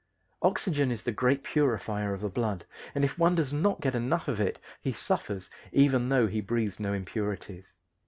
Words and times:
Oxygen 0.41 0.89
is 0.89 1.03
the 1.03 1.11
great 1.11 1.43
purifier 1.43 2.11
of 2.11 2.21
the 2.21 2.27
blood, 2.29 2.65
and 2.95 3.05
if 3.05 3.19
one 3.19 3.35
does 3.35 3.53
not 3.53 3.81
get 3.81 3.93
enough 3.93 4.27
of 4.27 4.41
it 4.41 4.57
he 4.81 4.91
suffers 4.91 5.51
even 5.71 6.09
though 6.09 6.25
he 6.25 6.41
breathes 6.41 6.79
no 6.79 6.91
impurities. 6.91 7.77